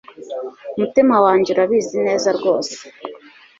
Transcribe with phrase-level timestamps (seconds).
[0.75, 2.73] umutima wanjye urabizi neza rwose